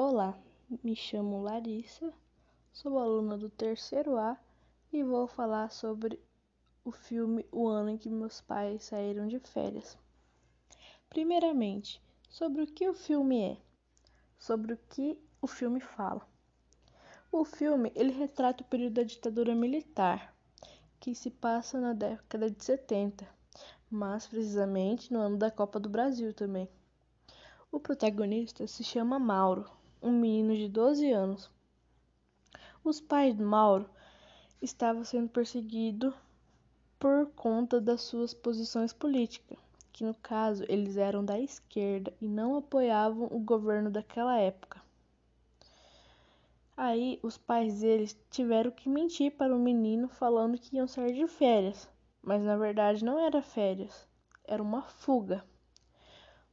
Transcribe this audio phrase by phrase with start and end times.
[0.00, 0.38] Olá,
[0.84, 2.14] me chamo Larissa,
[2.72, 4.38] sou aluna do terceiro A
[4.92, 6.20] e vou falar sobre
[6.84, 9.98] o filme O Ano em que Meus Pais Saíram de Férias.
[11.10, 12.00] Primeiramente,
[12.30, 13.56] sobre o que o filme é,
[14.38, 16.24] sobre o que o filme fala.
[17.32, 20.32] O filme ele retrata o período da ditadura militar,
[21.00, 23.28] que se passa na década de 70,
[23.90, 26.68] mas precisamente no ano da Copa do Brasil também.
[27.72, 31.50] O protagonista se chama Mauro um menino de 12 anos.
[32.84, 33.88] Os pais de Mauro
[34.62, 36.14] estavam sendo perseguidos
[36.98, 39.58] por conta das suas posições políticas,
[39.92, 44.80] que no caso eles eram da esquerda e não apoiavam o governo daquela época.
[46.76, 51.26] Aí os pais deles tiveram que mentir para o menino falando que iam sair de
[51.26, 51.88] férias,
[52.22, 54.08] mas na verdade não era férias,
[54.44, 55.44] era uma fuga.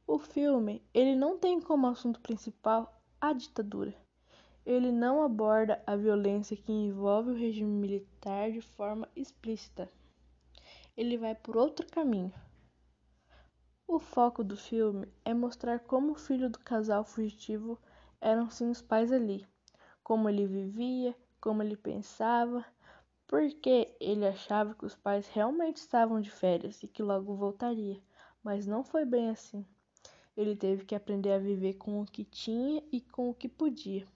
[0.06, 3.94] O filme, ele não tem como assunto principal a ditadura.
[4.64, 9.90] Ele não aborda a violência que envolve o regime militar de forma explícita.
[10.96, 12.32] Ele vai por outro caminho.
[13.86, 17.78] O foco do filme é mostrar como o filho do casal fugitivo
[18.20, 19.46] eram sim os pais ali,
[20.02, 22.64] como ele vivia, como ele pensava,
[23.26, 28.02] porque ele achava que os pais realmente estavam de férias e que logo voltaria,
[28.42, 29.64] mas não foi bem assim.
[30.36, 34.06] Ele teve que aprender a viver com o que tinha e com o que podia.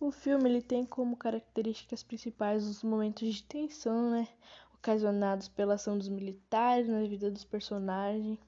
[0.00, 4.26] O filme ele tem como características principais os momentos de tensão, né,
[4.74, 8.38] ocasionados pela ação dos militares na vida dos personagens,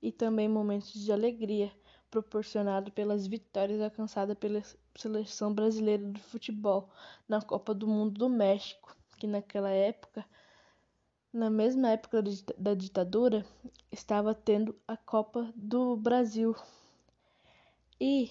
[0.00, 1.70] e também momentos de alegria,
[2.10, 4.62] proporcionado pelas vitórias alcançadas pela
[4.94, 6.88] seleção brasileira de futebol
[7.28, 10.24] na Copa do Mundo do México, que naquela época
[11.36, 12.24] na mesma época
[12.56, 13.44] da ditadura,
[13.92, 16.56] estava tendo a Copa do Brasil.
[18.00, 18.30] E,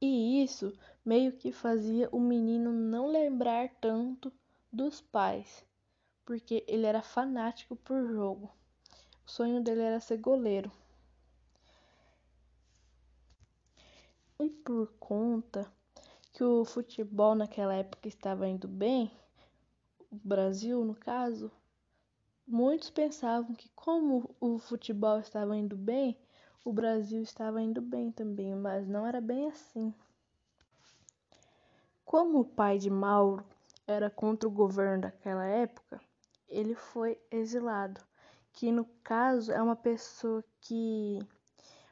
[0.00, 0.72] e isso
[1.04, 4.32] meio que fazia o menino não lembrar tanto
[4.72, 5.66] dos pais,
[6.24, 8.48] porque ele era fanático por jogo.
[9.26, 10.70] O sonho dele era ser goleiro.
[14.38, 15.70] E por conta
[16.32, 19.10] que o futebol naquela época estava indo bem,
[20.12, 21.52] Brasil, no caso,
[22.44, 26.18] muitos pensavam que como o futebol estava indo bem,
[26.64, 29.94] o Brasil estava indo bem também, mas não era bem assim.
[32.04, 33.44] Como o pai de Mauro
[33.86, 36.00] era contra o governo daquela época,
[36.48, 38.00] ele foi exilado,
[38.52, 41.20] que no caso é uma pessoa que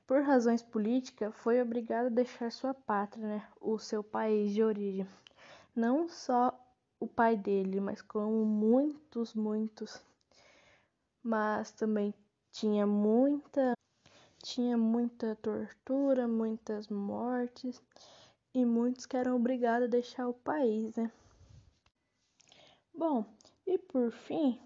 [0.09, 5.07] por razões políticas foi obrigada a deixar sua pátria, né, o seu país de origem.
[5.77, 6.53] Não só
[7.01, 10.03] o pai dele, mas como muitos, muitos.
[11.23, 12.15] Mas também
[12.51, 13.75] tinha muita
[14.43, 17.83] tinha muita tortura, muitas mortes
[18.55, 21.11] e muitos que eram obrigados a deixar o país, né?
[22.95, 23.25] Bom,
[23.67, 24.61] e por fim,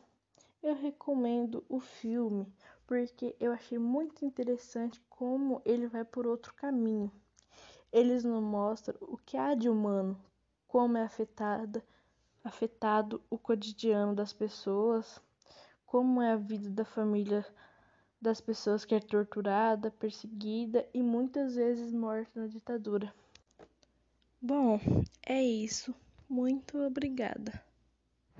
[0.62, 2.46] eu recomendo o filme
[2.86, 7.10] porque eu achei muito interessante como ele vai por outro caminho.
[7.90, 10.18] Eles nos mostram o que há de humano,
[10.66, 11.82] como é afetada
[12.44, 15.20] afetado o cotidiano das pessoas,
[15.86, 17.44] como é a vida da família
[18.20, 23.12] das pessoas que é torturada, perseguida e muitas vezes morta na ditadura.
[24.40, 24.80] Bom,
[25.26, 25.94] é isso.
[26.28, 27.71] Muito obrigada.